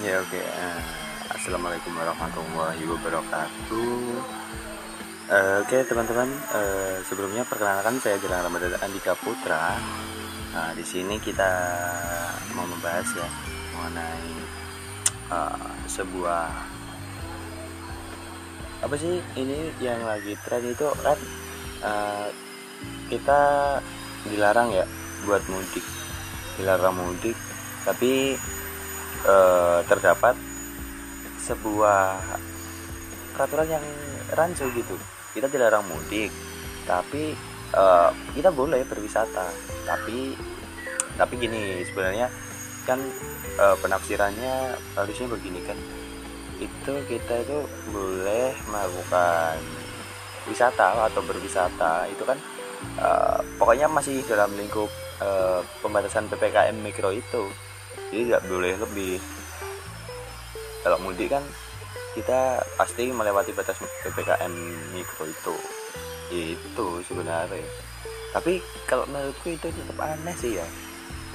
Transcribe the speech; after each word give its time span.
Oke 0.00 0.16
oke. 0.16 0.40
Uh, 0.40 0.80
Assalamualaikum 1.28 1.92
warahmatullahi 1.92 2.88
wabarakatuh. 2.88 4.00
Uh, 5.28 5.60
oke 5.60 5.68
okay, 5.68 5.84
teman-teman, 5.84 6.24
uh, 6.56 7.04
sebelumnya 7.04 7.44
perkenalkan 7.44 8.00
saya 8.00 8.16
Jalan 8.16 8.48
Ramadan 8.48 8.80
Andika 8.80 9.12
Putra. 9.20 9.76
Nah, 10.56 10.72
di 10.72 10.80
sini 10.88 11.20
kita 11.20 11.52
mau 12.56 12.64
membahas 12.64 13.12
ya 13.12 13.28
mengenai 13.76 14.32
uh, 15.28 15.68
sebuah 15.84 16.48
apa 18.80 18.94
sih 18.96 19.20
ini 19.36 19.68
yang 19.84 20.00
lagi 20.08 20.32
tren 20.48 20.64
itu 20.64 20.88
kan 21.04 21.18
uh, 21.84 22.32
kita 23.12 23.40
dilarang 24.32 24.72
ya 24.72 24.88
buat 25.28 25.44
mudik, 25.52 25.84
dilarang 26.56 26.96
mudik, 26.96 27.36
tapi 27.84 28.40
uh, 29.26 29.80
terdapat 29.88 30.36
sebuah 31.40 32.20
peraturan 33.34 33.80
yang 33.80 33.86
rancu 34.36 34.68
gitu. 34.76 34.94
Kita 35.34 35.46
dilarang 35.46 35.86
mudik 35.86 36.30
tapi 36.86 37.34
uh, 37.74 38.10
kita 38.34 38.50
boleh 38.50 38.82
berwisata. 38.86 39.46
Tapi 39.86 40.34
tapi 41.18 41.34
gini 41.36 41.84
sebenarnya 41.84 42.30
kan 42.88 43.00
uh, 43.60 43.76
penafsirannya 43.80 44.76
harusnya 44.96 45.26
begini 45.28 45.60
kan. 45.64 45.78
Itu 46.60 47.00
kita 47.08 47.44
itu 47.44 47.58
boleh 47.88 48.52
melakukan 48.68 49.56
wisata 50.48 51.08
atau 51.08 51.22
berwisata. 51.24 52.08
Itu 52.10 52.24
kan 52.24 52.38
uh, 53.00 53.40
pokoknya 53.56 53.86
masih 53.88 54.24
dalam 54.26 54.52
lingkup 54.56 54.88
uh, 55.20 55.60
pembatasan 55.84 56.28
ppkm 56.28 56.76
mikro 56.80 57.12
itu 57.12 57.48
jadi 58.10 58.22
nggak 58.34 58.44
boleh 58.50 58.74
lebih. 58.74 59.22
Kalau 60.82 60.98
mudik 60.98 61.30
kan 61.30 61.44
kita 62.18 62.58
pasti 62.74 63.06
melewati 63.14 63.54
batas 63.54 63.78
ppkm 63.78 64.54
mikro 64.90 65.30
itu. 65.30 65.54
Itu 66.30 66.86
sebenarnya. 67.06 67.62
Tapi 68.34 68.58
kalau 68.86 69.06
menurutku 69.06 69.54
itu 69.54 69.70
tetap 69.70 69.98
aneh 70.02 70.34
sih 70.34 70.58
ya. 70.58 70.66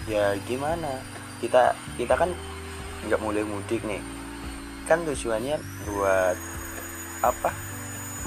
Ya 0.05 0.23
gimana? 0.43 0.99
Kita 1.39 1.71
kita 1.95 2.19
kan 2.19 2.35
nggak 3.07 3.23
mulai 3.23 3.47
mudik 3.47 3.79
nih. 3.87 4.03
Kan 4.83 5.07
tujuannya 5.07 5.55
buat 5.87 6.37
apa? 7.23 7.55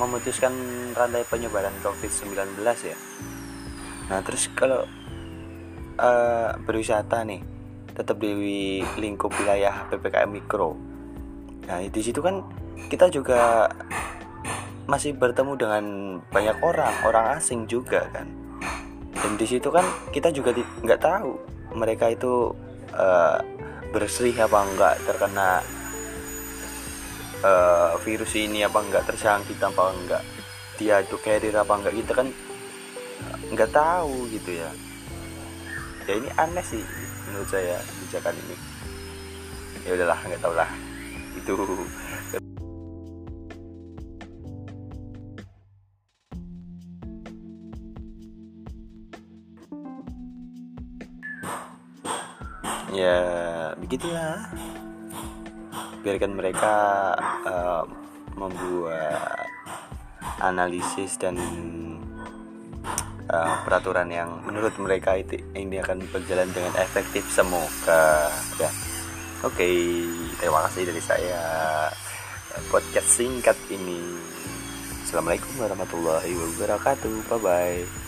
Memutuskan 0.00 0.54
rantai 0.96 1.26
penyebaran 1.28 1.74
covid-19 1.84 2.64
ya. 2.64 2.96
Nah 4.08 4.24
terus 4.24 4.48
kalau 4.56 4.88
uh, 6.00 6.50
berwisata 6.64 7.26
nih 7.28 7.57
tetap 7.98 8.22
di 8.22 8.78
lingkup 8.96 9.34
wilayah 9.34 9.90
ppkm 9.90 10.30
mikro 10.30 10.78
Nah 11.68 11.84
di 11.84 12.00
situ 12.00 12.24
kan 12.24 12.40
kita 12.88 13.12
juga 13.12 13.68
masih 14.88 15.12
bertemu 15.12 15.52
dengan 15.60 15.84
banyak 16.32 16.56
orang, 16.64 16.94
orang 17.04 17.36
asing 17.36 17.68
juga 17.68 18.08
kan. 18.08 18.24
Dan 19.12 19.36
di 19.36 19.44
situ 19.44 19.68
kan 19.68 19.84
kita 20.08 20.32
juga 20.32 20.56
nggak 20.56 21.00
tahu 21.04 21.36
mereka 21.76 22.08
itu 22.08 22.56
uh, 22.96 23.38
bersih 23.92 24.32
apa 24.40 24.58
enggak 24.64 24.94
terkena 25.04 25.60
uh, 27.44 28.00
virus 28.00 28.32
ini 28.32 28.64
apa 28.64 28.80
enggak 28.80 29.04
terjangkit 29.04 29.60
apa 29.60 29.84
enggak 29.92 30.22
dia 30.80 31.04
itu 31.04 31.20
carrier 31.20 31.52
apa 31.52 31.72
enggak 31.76 31.94
kita 32.00 32.12
kan 32.16 32.28
nggak 33.52 33.70
tahu 33.74 34.28
gitu 34.32 34.56
ya 34.56 34.70
ya 36.08 36.16
ini 36.16 36.32
aneh 36.40 36.64
sih 36.64 36.80
menurut 37.28 37.48
saya 37.52 37.76
kebijakan 37.84 38.32
ini. 38.32 38.56
Ya 39.84 39.92
udahlah 39.92 40.16
nggak 40.24 40.40
tahu 40.40 40.54
lah. 40.56 40.70
Itu. 41.36 41.52
Ya 52.88 53.20
begitulah. 53.76 54.48
Biarkan 56.00 56.32
mereka 56.32 56.74
uh, 57.44 57.84
membuat 58.32 59.44
analisis 60.40 61.20
dan 61.20 61.36
uh, 63.28 63.62
peraturan 63.64 64.08
yang 64.08 64.40
menurut 64.44 64.74
mereka 64.80 65.16
itu 65.16 65.40
ini 65.54 65.80
akan 65.80 66.04
berjalan 66.08 66.48
dengan 66.52 66.74
efektif 66.80 67.24
semoga 67.30 68.28
ya. 68.60 68.70
Oke 69.46 69.54
okay 69.54 69.78
terima 70.38 70.64
kasih 70.70 70.82
dari 70.88 71.02
saya. 71.02 71.42
Podcast 72.72 73.06
singkat 73.14 73.54
ini. 73.70 74.02
Assalamualaikum 75.04 75.52
warahmatullahi 75.62 76.32
wabarakatuh. 76.34 77.14
Bye 77.30 77.38
bye 77.38 78.07